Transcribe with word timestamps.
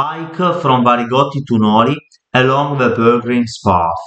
Hike 0.00 0.60
from 0.62 0.84
Varigotti 0.84 1.44
to 1.48 1.58
Noli 1.58 1.96
along 2.32 2.78
the 2.78 2.94
Pilgrim's 2.94 3.58
Path. 3.66 4.04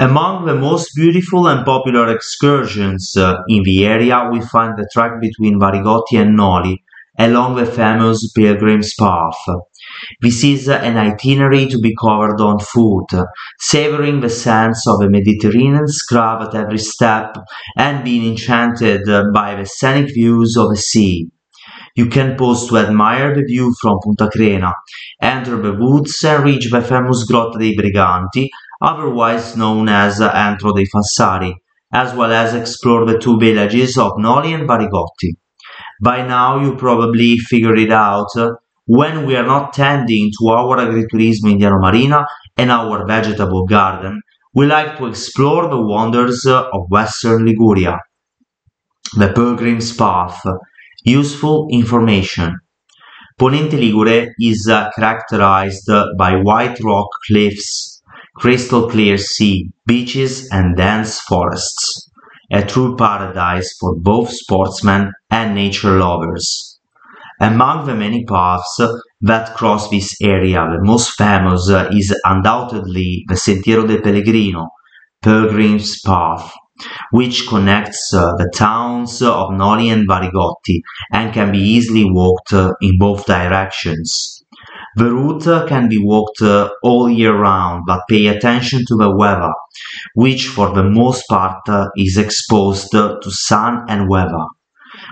Among 0.00 0.46
the 0.46 0.56
most 0.56 0.90
beautiful 0.96 1.46
and 1.46 1.64
popular 1.64 2.12
excursions 2.12 3.16
uh, 3.16 3.36
in 3.48 3.62
the 3.62 3.86
area, 3.86 4.28
we 4.32 4.40
find 4.40 4.76
the 4.76 4.88
track 4.92 5.20
between 5.20 5.60
Varigotti 5.60 6.20
and 6.20 6.36
Noli 6.36 6.82
along 7.20 7.54
the 7.54 7.66
famous 7.66 8.32
Pilgrim's 8.32 8.94
Path. 8.98 9.38
This 10.22 10.42
is 10.42 10.68
an 10.68 10.96
itinerary 10.96 11.68
to 11.68 11.78
be 11.78 11.94
covered 11.94 12.40
on 12.40 12.58
foot, 12.58 13.28
savoring 13.60 14.22
the 14.22 14.28
sands 14.28 14.88
of 14.88 14.98
the 14.98 15.08
Mediterranean 15.08 15.86
scrub 15.86 16.42
at 16.42 16.56
every 16.56 16.78
step 16.78 17.36
and 17.76 18.02
being 18.02 18.28
enchanted 18.32 19.02
by 19.32 19.54
the 19.54 19.66
scenic 19.66 20.12
views 20.12 20.56
of 20.56 20.70
the 20.70 20.76
sea. 20.76 21.30
You 21.96 22.08
can 22.08 22.36
pause 22.36 22.68
to 22.68 22.76
admire 22.76 23.34
the 23.34 23.42
view 23.42 23.74
from 23.80 23.98
Punta 24.02 24.28
Crena, 24.28 24.74
enter 25.20 25.60
the 25.62 25.72
woods 25.72 26.22
and 26.24 26.44
reach 26.44 26.70
the 26.70 26.82
famous 26.82 27.24
Grotta 27.24 27.58
dei 27.58 27.74
Briganti, 27.74 28.48
otherwise 28.82 29.56
known 29.56 29.88
as 29.88 30.20
Antro 30.20 30.72
dei 30.74 30.84
Falsari, 30.84 31.54
as 31.90 32.12
well 32.14 32.32
as 32.32 32.52
explore 32.52 33.06
the 33.06 33.18
two 33.18 33.38
villages 33.38 33.96
of 33.96 34.18
Noli 34.18 34.52
and 34.52 34.68
Varigotti. 34.68 35.36
By 36.02 36.26
now 36.26 36.60
you 36.60 36.76
probably 36.76 37.38
figured 37.38 37.78
it 37.78 37.90
out. 37.90 38.28
Uh, 38.36 38.50
when 38.84 39.24
we 39.24 39.34
are 39.34 39.46
not 39.46 39.72
tending 39.72 40.30
to 40.38 40.48
our 40.48 40.76
agriturismo 40.76 41.50
in 41.50 41.58
Diano 41.58 41.80
Marina 41.80 42.26
and 42.58 42.70
our 42.70 43.06
vegetable 43.06 43.64
garden, 43.64 44.20
we 44.52 44.66
like 44.66 44.98
to 44.98 45.06
explore 45.06 45.70
the 45.70 45.80
wonders 45.80 46.44
uh, 46.46 46.68
of 46.74 46.90
Western 46.90 47.46
Liguria. 47.46 47.98
The 49.16 49.32
Pilgrim's 49.32 49.96
Path. 49.96 50.42
Useful 51.06 51.68
information. 51.70 52.58
Ponente 53.38 53.78
Ligure 53.78 54.28
is 54.38 54.68
uh, 54.68 54.90
characterized 54.94 55.90
by 56.18 56.36
white 56.36 56.78
rock 56.82 57.08
cliffs, 57.26 58.02
crystal 58.34 58.90
clear 58.90 59.16
sea, 59.16 59.70
beaches, 59.86 60.48
and 60.50 60.76
dense 60.76 61.20
forests 61.20 62.06
a 62.50 62.62
true 62.62 62.96
paradise 62.96 63.76
for 63.78 63.96
both 63.96 64.30
sportsmen 64.30 65.12
and 65.30 65.54
nature 65.54 65.98
lovers. 65.98 66.78
Among 67.40 67.86
the 67.86 67.94
many 67.94 68.24
paths 68.24 68.80
that 69.20 69.54
cross 69.54 69.90
this 69.90 70.16
area, 70.22 70.66
the 70.70 70.82
most 70.82 71.10
famous 71.16 71.68
is 71.90 72.18
undoubtedly 72.24 73.24
the 73.28 73.34
Sentiero 73.34 73.86
del 73.86 74.00
Pellegrino, 74.00 74.68
Pilgrim's 75.22 76.00
Path, 76.00 76.52
which 77.10 77.46
connects 77.48 78.12
uh, 78.14 78.32
the 78.36 78.50
towns 78.54 79.22
of 79.22 79.52
Noli 79.52 79.88
and 79.88 80.08
Varigotti 80.08 80.82
and 81.12 81.32
can 81.32 81.52
be 81.52 81.58
easily 81.58 82.04
walked 82.04 82.52
uh, 82.52 82.72
in 82.80 82.98
both 82.98 83.26
directions. 83.26 84.42
The 84.96 85.12
route 85.12 85.68
can 85.68 85.88
be 85.88 85.98
walked 85.98 86.40
uh, 86.40 86.70
all 86.82 87.10
year 87.10 87.36
round, 87.36 87.84
but 87.86 88.00
pay 88.08 88.28
attention 88.28 88.84
to 88.88 88.96
the 88.96 89.14
weather, 89.14 89.52
which 90.14 90.48
for 90.48 90.72
the 90.72 90.84
most 90.84 91.24
part 91.28 91.68
uh, 91.68 91.88
is 91.96 92.16
exposed 92.16 92.92
to 92.92 93.20
sun 93.30 93.84
and 93.88 94.08
weather. 94.08 94.46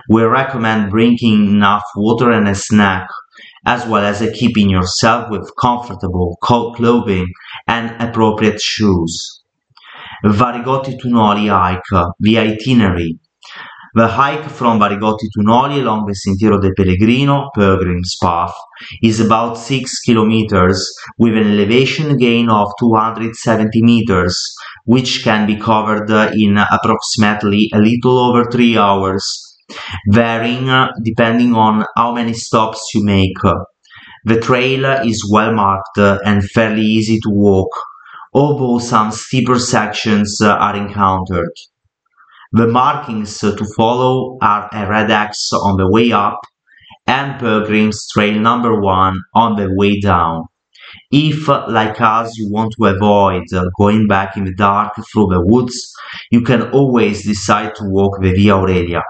We 0.08 0.22
recommend 0.22 0.90
bringing 0.90 1.48
enough 1.48 1.84
water 1.96 2.30
and 2.30 2.48
a 2.48 2.54
snack, 2.54 3.06
as 3.66 3.86
well 3.86 4.04
as 4.04 4.26
keeping 4.34 4.70
yourself 4.70 5.30
with 5.30 5.52
comfortable 5.60 6.38
coat 6.42 6.76
clothing 6.76 7.30
and 7.66 7.90
appropriate 8.00 8.60
shoes. 8.62 9.43
Varigotti 10.24 10.98
to 10.98 11.08
Noli 11.10 11.48
hike, 11.48 11.82
the 12.18 12.38
itinerary. 12.38 13.18
The 13.94 14.08
hike 14.08 14.48
from 14.48 14.80
Varigotti 14.80 15.28
to 15.34 15.42
Noli 15.42 15.80
along 15.80 16.06
the 16.06 16.14
Sentiero 16.14 16.58
del 16.58 16.72
Pellegrino 16.74 17.50
pilgrim's 17.54 18.16
path 18.22 18.54
is 19.02 19.20
about 19.20 19.58
6 19.58 20.00
kilometers 20.00 20.94
with 21.18 21.36
an 21.36 21.52
elevation 21.52 22.16
gain 22.16 22.48
of 22.48 22.72
270 22.80 23.82
meters, 23.82 24.54
which 24.86 25.22
can 25.22 25.46
be 25.46 25.56
covered 25.56 26.10
in 26.32 26.56
approximately 26.56 27.68
a 27.74 27.78
little 27.78 28.18
over 28.18 28.50
3 28.50 28.78
hours, 28.78 29.58
varying 30.10 30.70
uh, 30.70 30.88
depending 31.02 31.54
on 31.54 31.84
how 31.98 32.14
many 32.14 32.32
stops 32.32 32.92
you 32.94 33.04
make. 33.04 33.36
The 34.24 34.40
trail 34.40 34.86
is 35.06 35.28
well 35.30 35.52
marked 35.52 35.98
uh, 35.98 36.18
and 36.24 36.42
fairly 36.42 36.80
easy 36.80 37.20
to 37.20 37.28
walk, 37.28 37.68
although 38.34 38.78
some 38.78 39.12
steeper 39.12 39.58
sections 39.58 40.40
uh, 40.40 40.50
are 40.56 40.76
encountered. 40.76 41.52
The 42.52 42.66
markings 42.66 43.42
uh, 43.42 43.56
to 43.56 43.64
follow 43.76 44.38
are 44.42 44.68
a 44.72 44.88
red 44.88 45.10
X 45.10 45.50
on 45.52 45.76
the 45.76 45.90
way 45.90 46.12
up 46.12 46.40
and 47.06 47.38
Pilgrim's 47.38 48.08
Trail 48.12 48.38
number 48.40 48.80
1 48.80 49.20
on 49.34 49.56
the 49.56 49.72
way 49.74 50.00
down. 50.00 50.44
If, 51.10 51.48
uh, 51.48 51.66
like 51.68 52.00
us, 52.00 52.36
you 52.36 52.50
want 52.50 52.74
to 52.78 52.86
avoid 52.86 53.44
going 53.78 54.06
back 54.06 54.36
in 54.36 54.44
the 54.44 54.54
dark 54.54 54.94
through 55.12 55.28
the 55.28 55.40
woods, 55.44 55.92
you 56.30 56.42
can 56.42 56.70
always 56.70 57.24
decide 57.24 57.74
to 57.76 57.84
walk 57.84 58.20
the 58.20 58.32
Via 58.32 58.56
Aurelia. 58.56 59.02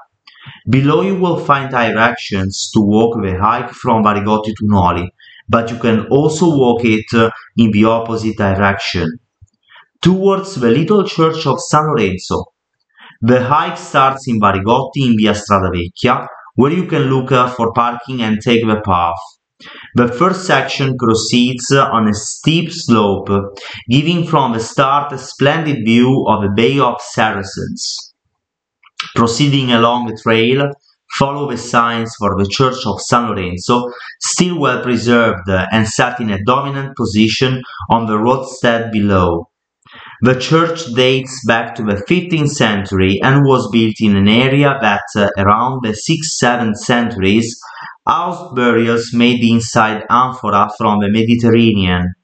Below 0.69 1.03
you 1.03 1.17
will 1.17 1.39
find 1.39 1.71
directions 1.71 2.71
to 2.75 2.81
walk 2.81 3.23
the 3.23 3.39
hike 3.39 3.71
from 3.71 4.03
Varigotti 4.03 4.55
to 4.55 4.65
Noli, 4.65 5.11
but 5.49 5.71
you 5.71 5.79
can 5.79 6.07
also 6.09 6.47
walk 6.57 6.83
it 6.85 7.07
in 7.57 7.71
the 7.71 7.85
opposite 7.85 8.37
direction. 8.37 9.19
Towards 10.03 10.57
the 10.57 10.71
little 10.71 11.05
church 11.05 11.47
of 11.47 11.61
San 11.61 11.87
Lorenzo, 11.87 12.45
the 13.21 13.43
hike 13.43 13.79
starts 13.79 14.29
in 14.29 14.39
Varigotti 14.41 15.07
in 15.07 15.17
Via 15.17 15.35
Strada 15.35 15.71
Vecchia, 15.71 16.27
where 16.57 16.73
you 16.73 16.87
can 16.87 17.05
look 17.05 17.33
uh, 17.33 17.49
for 17.49 17.73
parking 17.73 18.23
and 18.23 18.41
take 18.41 18.67
the 18.67 18.81
path. 18.85 19.17
The 19.95 20.09
first 20.09 20.47
section 20.47 20.97
proceeds 20.99 21.73
on 21.73 22.09
a 22.09 22.15
steep 22.15 22.71
slope, 22.71 23.31
giving 23.89 24.27
from 24.27 24.53
the 24.53 24.61
start 24.61 25.13
a 25.13 25.19
splendid 25.19 25.87
view 25.87 26.27
of 26.29 26.43
the 26.43 26.53
Bay 26.55 26.79
of 26.79 27.01
Saracens. 27.01 28.15
Proceeding 29.15 29.73
along 29.73 30.07
the 30.07 30.19
trail, 30.23 30.71
follow 31.19 31.51
the 31.51 31.57
signs 31.57 32.15
for 32.19 32.37
the 32.37 32.49
Church 32.49 32.87
of 32.87 33.01
San 33.01 33.31
Lorenzo, 33.31 33.91
still 34.21 34.59
well 34.59 34.83
preserved 34.83 35.49
and 35.49 35.89
set 35.89 36.21
in 36.21 36.31
a 36.31 36.43
dominant 36.45 36.97
position 36.97 37.63
on 37.91 38.07
the 38.07 38.19
roadstead 38.19 38.91
below. 38.93 39.49
The 40.23 40.41
church 40.41 40.87
dates 40.95 41.45
back 41.47 41.75
to 41.75 41.83
the 41.83 42.03
15th 42.09 42.49
century 42.49 43.21
and 43.23 43.45
was 43.45 43.69
built 43.71 43.97
in 44.01 44.17
an 44.17 44.29
area 44.29 44.79
that, 44.81 45.03
uh, 45.17 45.29
around 45.37 45.83
the 45.83 45.95
6th-7th 45.95 46.77
centuries, 46.77 47.61
housed 48.07 48.55
burials 48.55 49.13
made 49.13 49.45
inside 49.45 50.05
amphora 50.11 50.71
from 50.79 51.01
the 51.01 51.09
Mediterranean. 51.09 52.15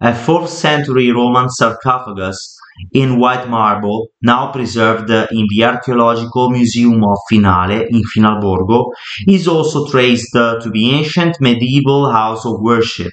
A 0.00 0.12
4th 0.12 0.48
century 0.48 1.10
Roman 1.10 1.48
sarcophagus 1.48 2.53
in 2.92 3.18
white 3.18 3.48
marble, 3.48 4.08
now 4.22 4.52
preserved 4.52 5.10
in 5.10 5.46
the 5.50 5.64
Archaeological 5.64 6.50
Museum 6.50 7.02
of 7.04 7.18
Finale 7.28 7.86
in 7.90 8.02
Finalborgo, 8.14 8.90
is 9.26 9.46
also 9.48 9.86
traced 9.88 10.32
to 10.32 10.70
the 10.72 10.90
ancient 10.90 11.40
medieval 11.40 12.10
house 12.10 12.44
of 12.44 12.60
worship. 12.60 13.12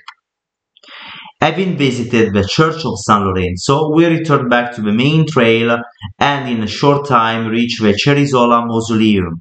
Having 1.41 1.77
visited 1.77 2.33
the 2.33 2.47
Church 2.47 2.85
of 2.85 2.99
San 2.99 3.23
Lorenzo, 3.25 3.91
we 3.95 4.05
return 4.05 4.47
back 4.47 4.75
to 4.75 4.81
the 4.81 4.91
main 4.91 5.25
trail 5.25 5.79
and 6.19 6.47
in 6.47 6.61
a 6.61 6.67
short 6.67 7.07
time 7.07 7.47
reach 7.47 7.79
the 7.79 7.93
Cerisola 7.93 8.67
Mausoleum. 8.67 9.39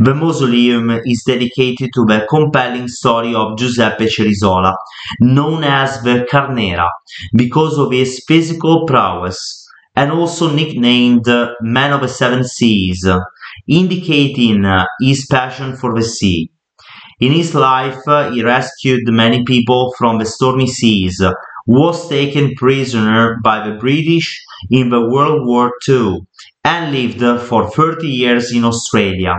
The 0.00 0.14
mausoleum 0.14 0.90
is 1.04 1.24
dedicated 1.26 1.90
to 1.94 2.04
the 2.04 2.26
compelling 2.28 2.88
story 2.88 3.34
of 3.34 3.58
Giuseppe 3.58 4.06
Cerisola, 4.06 4.74
known 5.20 5.64
as 5.64 6.02
the 6.02 6.26
Carnera, 6.30 6.88
because 7.34 7.78
of 7.78 7.92
his 7.92 8.24
physical 8.26 8.86
prowess, 8.86 9.66
and 9.96 10.12
also 10.12 10.50
nicknamed 10.50 11.26
Man 11.60 11.92
of 11.92 12.00
the 12.00 12.08
Seven 12.08 12.44
Seas, 12.44 13.06
indicating 13.68 14.64
his 15.00 15.26
passion 15.26 15.76
for 15.76 15.94
the 15.94 16.04
sea. 16.04 16.50
In 17.20 17.32
his 17.32 17.54
life, 17.54 17.98
he 18.32 18.42
rescued 18.42 19.02
many 19.06 19.44
people 19.44 19.92
from 19.98 20.18
the 20.18 20.24
stormy 20.24 20.66
seas, 20.66 21.22
was 21.66 22.08
taken 22.08 22.54
prisoner 22.54 23.38
by 23.44 23.68
the 23.68 23.76
British 23.76 24.42
in 24.70 24.88
the 24.88 25.06
World 25.08 25.46
War 25.46 25.70
II, 25.86 26.20
and 26.64 26.92
lived 26.92 27.42
for 27.42 27.70
30 27.70 28.08
years 28.08 28.52
in 28.52 28.64
Australia, 28.64 29.34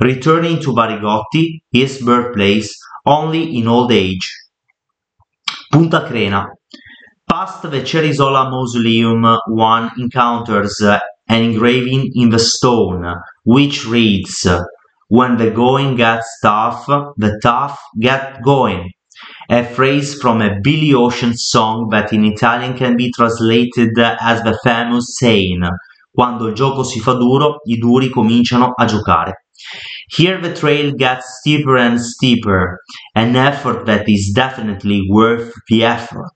returning 0.00 0.60
to 0.60 0.72
Varigotti, 0.72 1.62
his 1.70 2.02
birthplace, 2.02 2.74
only 3.06 3.56
in 3.56 3.68
old 3.68 3.92
age. 3.92 4.30
Punta 5.70 6.06
Crena. 6.08 6.46
Past 7.28 7.62
the 7.62 7.80
Cerisola 7.80 8.50
Mausoleum, 8.50 9.38
one 9.48 9.90
encounters 9.98 10.80
an 10.82 11.42
engraving 11.42 12.10
in 12.14 12.30
the 12.30 12.38
stone, 12.38 13.04
which 13.44 13.86
reads 13.86 14.46
when 15.08 15.36
the 15.36 15.50
going 15.50 15.96
gets 15.96 16.38
tough, 16.42 16.86
the 17.16 17.38
tough 17.42 17.80
get 18.00 18.42
going. 18.42 18.90
A 19.50 19.64
phrase 19.64 20.20
from 20.20 20.42
a 20.42 20.60
Billy 20.62 20.92
Ocean 20.92 21.34
song 21.36 21.88
that 21.90 22.12
in 22.12 22.24
Italian 22.24 22.76
can 22.76 22.96
be 22.96 23.12
translated 23.12 23.98
as 23.98 24.42
the 24.42 24.58
famous 24.64 25.16
saying 25.18 25.62
Quando 26.12 26.46
il 26.46 26.54
gioco 26.54 26.84
si 26.84 27.00
fa 27.00 27.14
duro, 27.14 27.56
i 27.64 27.76
duri 27.76 28.08
cominciano 28.08 28.72
a 28.76 28.84
giocare. 28.84 29.43
Here 30.16 30.40
the 30.40 30.54
trail 30.54 30.92
gets 30.92 31.38
steeper 31.40 31.76
and 31.76 32.00
steeper, 32.00 32.78
an 33.14 33.34
effort 33.34 33.86
that 33.86 34.08
is 34.08 34.32
definitely 34.34 35.02
worth 35.08 35.52
the 35.68 35.84
effort. 35.84 36.34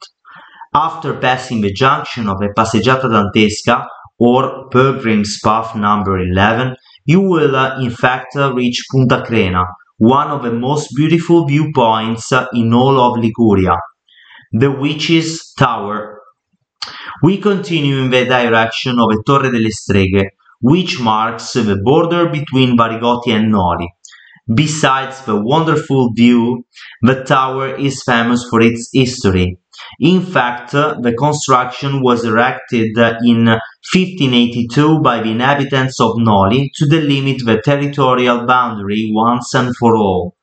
After 0.74 1.14
passing 1.14 1.60
the 1.60 1.72
junction 1.72 2.28
of 2.28 2.38
the 2.38 2.52
Passeggiata 2.56 3.08
Dantesca, 3.08 3.86
or 4.18 4.68
Pilgrim's 4.70 5.38
Path 5.44 5.76
number 5.76 6.18
11, 6.18 6.74
you 7.04 7.20
will 7.20 7.54
uh, 7.54 7.80
in 7.80 7.90
fact 7.90 8.36
uh, 8.36 8.52
reach 8.52 8.84
Punta 8.90 9.22
Crena, 9.24 9.64
one 9.98 10.28
of 10.28 10.42
the 10.42 10.52
most 10.52 10.88
beautiful 10.96 11.46
viewpoints 11.46 12.32
uh, 12.32 12.46
in 12.52 12.72
all 12.74 12.98
of 13.00 13.18
Liguria, 13.22 13.76
the 14.52 14.70
Witch's 14.70 15.52
Tower. 15.56 16.20
We 17.22 17.38
continue 17.38 17.98
in 17.98 18.10
the 18.10 18.24
direction 18.24 18.98
of 18.98 19.08
the 19.10 19.22
Torre 19.26 19.50
delle 19.50 19.70
Streghe, 19.70 20.30
which 20.60 21.00
marks 21.00 21.52
the 21.52 21.80
border 21.84 22.28
between 22.28 22.76
Varigotti 22.76 23.28
and 23.28 23.50
Noli. 23.50 23.88
Besides 24.54 25.24
the 25.26 25.36
wonderful 25.36 26.12
view, 26.14 26.64
the 27.02 27.22
tower 27.24 27.74
is 27.74 28.02
famous 28.02 28.46
for 28.48 28.62
its 28.62 28.88
history. 28.92 29.58
In 30.00 30.22
fact, 30.22 30.74
uh, 30.74 30.96
the 31.00 31.12
construction 31.12 32.02
was 32.02 32.24
erected 32.24 32.98
uh, 32.98 33.14
in 33.22 33.44
1582 33.44 35.00
by 35.00 35.20
the 35.20 35.30
inhabitants 35.30 36.00
of 36.00 36.12
Noli 36.16 36.70
to 36.76 36.86
delimit 36.86 37.44
the 37.44 37.60
territorial 37.62 38.46
boundary 38.46 39.10
once 39.12 39.54
and 39.54 39.76
for 39.76 39.96
all. 39.96 40.34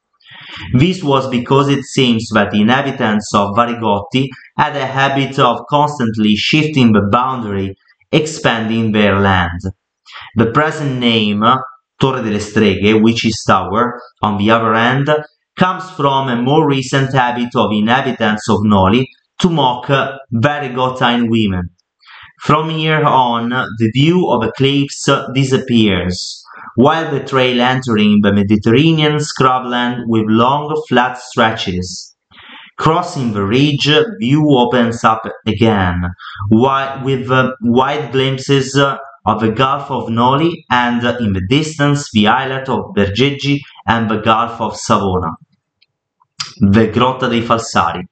This 0.73 1.03
was 1.03 1.27
because 1.27 1.67
it 1.69 1.83
seems 1.83 2.29
that 2.29 2.51
the 2.51 2.61
inhabitants 2.61 3.33
of 3.33 3.55
Varigotti 3.55 4.29
had 4.57 4.75
a 4.77 4.85
habit 4.85 5.39
of 5.39 5.65
constantly 5.69 6.35
shifting 6.35 6.93
the 6.93 7.09
boundary, 7.11 7.75
expanding 8.11 8.91
their 8.91 9.19
land. 9.19 9.59
The 10.35 10.51
present 10.51 10.99
name, 10.99 11.43
Torre 11.99 12.21
delle 12.21 12.39
Streghe, 12.39 13.01
which 13.01 13.25
is 13.25 13.43
tower, 13.45 14.01
on 14.21 14.37
the 14.37 14.51
other 14.51 14.73
hand, 14.73 15.09
comes 15.57 15.89
from 15.91 16.27
a 16.27 16.41
more 16.41 16.67
recent 16.67 17.13
habit 17.13 17.55
of 17.55 17.71
inhabitants 17.71 18.49
of 18.49 18.59
Noli 18.63 19.07
to 19.39 19.49
mock 19.49 19.87
Varigottine 20.33 21.29
women. 21.29 21.69
From 22.41 22.69
here 22.69 23.03
on, 23.03 23.49
the 23.49 23.91
view 23.93 24.29
of 24.29 24.51
cliffs 24.57 25.09
disappears, 25.33 26.43
while 26.75 27.09
the 27.09 27.23
trail 27.23 27.61
entering 27.61 28.19
the 28.21 28.33
Mediterranean 28.33 29.19
scrubland 29.19 30.03
with 30.07 30.25
long 30.27 30.75
flat 30.89 31.17
stretches. 31.17 32.15
Crossing 32.77 33.31
the 33.31 33.45
ridge, 33.45 33.89
view 34.19 34.45
opens 34.49 35.05
up 35.05 35.21
again, 35.47 36.01
with 36.51 37.31
uh, 37.31 37.53
wide 37.61 38.11
glimpses 38.11 38.77
of 39.25 39.41
the 39.41 39.51
Gulf 39.51 39.89
of 39.89 40.09
Noli 40.09 40.65
and 40.69 41.03
in 41.19 41.33
the 41.33 41.45
distance 41.47 42.09
the 42.11 42.27
islet 42.27 42.69
of 42.69 42.93
Bergeggi 42.95 43.59
and 43.87 44.09
the 44.09 44.17
Gulf 44.17 44.61
of 44.61 44.77
Savona. 44.77 45.31
The 46.57 46.87
Grotta 46.87 47.27
dei 47.29 47.41
Falsari. 47.41 48.03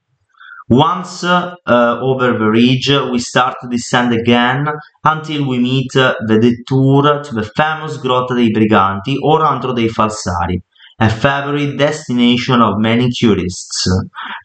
Once 0.69 1.24
uh, 1.24 1.56
over 1.65 2.38
the 2.38 2.50
ridge, 2.50 2.89
we 3.12 3.19
start 3.19 3.56
to 3.62 3.68
descend 3.68 4.13
again 4.13 4.65
until 5.04 5.48
we 5.48 5.60
meet 5.60 5.95
uh, 5.95 6.15
the 6.25 6.39
detour 6.39 7.21
to 7.21 7.36
the 7.36 7.44
famous 7.56 7.98
Grotta 7.98 8.33
dei 8.36 8.51
Briganti 8.51 9.18
or 9.21 9.45
Antro 9.45 9.74
dei 9.74 9.88
Falsari, 9.88 10.62
a 11.00 11.09
favorite 11.09 11.77
destination 11.77 12.62
of 12.62 12.80
many 12.80 13.12
tourists, 13.12 13.88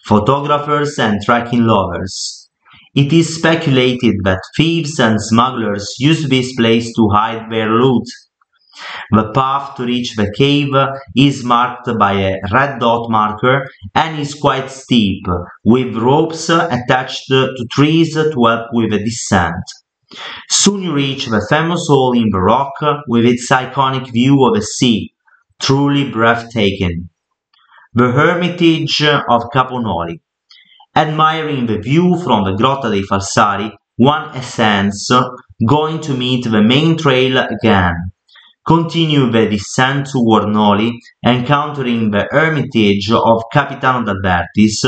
photographers 0.05 0.99
and 0.99 1.23
trekking 1.25 1.65
lovers. 1.65 2.48
It 2.95 3.13
is 3.13 3.37
speculated 3.37 4.17
that 4.25 4.41
thieves 4.57 4.99
and 4.99 5.21
smugglers 5.21 5.95
use 5.99 6.29
this 6.29 6.55
place 6.55 6.95
to 6.97 7.09
hide 7.11 7.51
their 7.51 7.71
loot 7.71 8.07
the 9.11 9.33
path 9.33 9.75
to 9.77 9.85
reach 9.85 10.15
the 10.15 10.33
cave 10.37 10.73
is 11.17 11.45
marked 11.45 11.89
by 11.99 12.13
a 12.13 12.37
red 12.53 12.79
dot 12.79 13.11
marker 13.11 13.69
and 13.95 14.21
is 14.21 14.35
quite 14.35 14.71
steep, 14.71 15.25
with 15.65 15.97
ropes 15.97 16.49
attached 16.49 17.27
to 17.29 17.67
trees 17.71 18.15
to 18.15 18.31
help 18.31 18.69
with 18.73 18.91
the 18.91 18.99
descent. 18.99 19.65
Soon 20.49 20.83
you 20.83 20.93
reach 20.93 21.27
the 21.27 21.45
famous 21.51 21.87
hole 21.89 22.17
in 22.17 22.31
the 22.31 22.41
rock 22.41 22.73
with 23.09 23.25
its 23.25 23.51
iconic 23.51 24.11
view 24.13 24.45
of 24.45 24.55
the 24.55 24.63
sea, 24.63 25.13
truly 25.61 26.11
breathtaking. 26.11 27.11
The 27.95 28.13
Hermitage 28.13 29.03
of 29.03 29.43
Caponoli. 29.53 30.21
Admiring 30.99 31.67
the 31.67 31.79
view 31.79 32.19
from 32.25 32.43
the 32.43 32.57
Grotta 32.61 32.91
dei 32.91 33.03
Falsari, 33.03 33.71
one 33.97 34.37
ascends, 34.37 35.09
going 35.65 36.01
to 36.01 36.13
meet 36.13 36.45
the 36.45 36.61
main 36.61 36.97
trail 36.97 37.39
again 37.39 38.11
continue 38.69 39.31
the 39.31 39.49
descent 39.49 40.07
toward 40.13 40.47
Noli, 40.47 40.93
encountering 41.25 42.11
the 42.11 42.29
Hermitage 42.31 43.11
of 43.11 43.43
Capitano 43.51 44.05
d'Albertis, 44.05 44.85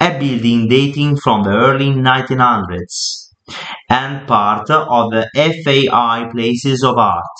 a 0.00 0.18
building 0.18 0.66
dating 0.66 1.18
from 1.18 1.44
the 1.44 1.50
early 1.50 1.90
1900s, 1.90 3.28
and 3.88 4.26
part 4.26 4.68
of 4.70 5.12
the 5.12 5.28
FAI 5.36 6.28
Places 6.32 6.82
of 6.82 6.98
Art. 6.98 7.36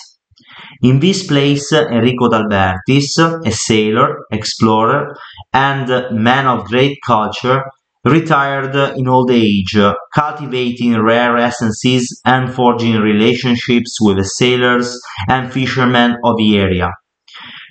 In 0.81 1.01
this 1.01 1.27
place, 1.27 1.73
Enrico 1.73 2.29
d'Albertis, 2.29 3.17
a 3.45 3.51
sailor, 3.51 4.19
explorer, 4.31 5.13
and 5.51 6.15
man 6.15 6.47
of 6.47 6.63
great 6.63 6.97
culture, 7.05 7.61
retired 8.03 8.75
in 8.97 9.07
old 9.07 9.31
age, 9.31 9.77
cultivating 10.13 11.01
rare 11.01 11.37
essences 11.37 12.21
and 12.25 12.53
forging 12.53 12.97
relationships 12.97 13.97
with 14.01 14.17
the 14.17 14.25
sailors 14.25 14.99
and 15.29 15.51
fishermen 15.51 16.17
of 16.23 16.37
the 16.37 16.57
area. 16.57 16.91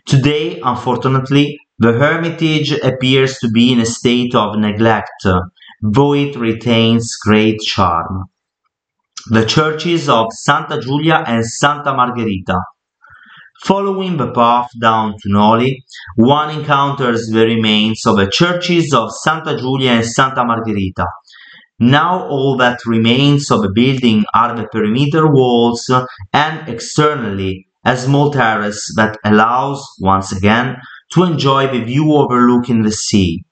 Today, 0.07 0.61
unfortunately, 0.65 1.59
the 1.79 1.93
hermitage 1.93 2.73
appears 2.73 3.39
to 3.39 3.49
be 3.51 3.73
in 3.73 3.81
a 3.81 3.87
state 3.87 4.35
of 4.35 4.59
neglect, 4.59 5.27
though 5.83 6.15
it 6.15 6.37
retains 6.37 7.17
great 7.17 7.61
charm. 7.61 8.25
The 9.31 9.45
churches 9.45 10.09
of 10.09 10.27
Santa 10.33 10.81
Giulia 10.81 11.23
and 11.27 11.47
Santa 11.47 11.95
Margherita 11.95 12.59
Following 13.65 14.17
the 14.17 14.33
path 14.33 14.69
down 14.81 15.13
to 15.13 15.29
Noli, 15.31 15.85
one 16.17 16.51
encounters 16.51 17.29
the 17.29 17.47
remains 17.47 18.05
of 18.07 18.17
the 18.17 18.27
churches 18.27 18.93
of 18.93 19.13
Santa 19.23 19.57
Giulia 19.57 19.93
and 19.93 20.07
Santa 20.07 20.45
Margherita. 20.45 21.07
Now 21.79 22.27
all 22.27 22.57
that 22.57 22.85
remains 22.87 23.51
of 23.51 23.63
the 23.63 23.73
building 23.73 24.25
are 24.35 24.57
the 24.57 24.67
perimeter 24.67 25.33
walls 25.33 25.89
and 26.33 26.69
externally 26.69 27.67
a 27.85 27.97
small 27.97 28.33
terrace 28.33 28.93
that 28.97 29.17
allows, 29.25 29.85
once 30.01 30.33
again, 30.33 30.77
to 31.13 31.25
enjoy 31.25 31.67
the 31.67 31.85
view 31.85 32.13
overlooking 32.13 32.83
the 32.83 32.93
sea. 32.93 33.45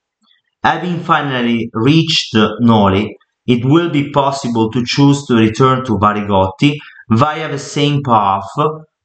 Having 0.63 1.01
finally 1.01 1.69
reached 1.73 2.35
Noli, 2.59 3.15
it 3.47 3.65
will 3.65 3.89
be 3.89 4.11
possible 4.11 4.71
to 4.71 4.83
choose 4.85 5.25
to 5.25 5.35
return 5.35 5.83
to 5.85 5.97
Varigotti 5.97 6.77
via 7.09 7.49
the 7.49 7.59
same 7.59 8.01
path 8.03 8.45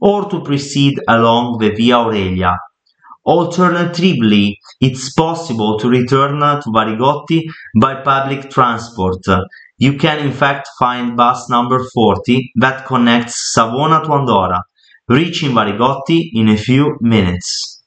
or 0.00 0.28
to 0.30 0.42
proceed 0.42 0.98
along 1.08 1.58
the 1.58 1.70
Via 1.70 1.96
Aurelia. 1.96 2.58
Alternatively, 3.24 4.58
it's 4.80 5.12
possible 5.12 5.78
to 5.78 5.88
return 5.88 6.38
to 6.40 6.70
Varigotti 6.70 7.42
by 7.80 8.02
public 8.02 8.50
transport. 8.50 9.24
You 9.78 9.98
can 9.98 10.20
in 10.20 10.32
fact 10.32 10.68
find 10.78 11.16
bus 11.16 11.50
number 11.50 11.84
40 11.92 12.52
that 12.56 12.86
connects 12.86 13.52
Savona 13.52 14.00
to 14.04 14.10
Andora, 14.10 14.60
reaching 15.08 15.50
Varigotti 15.50 16.30
in 16.34 16.48
a 16.48 16.56
few 16.56 16.96
minutes. 17.00 17.82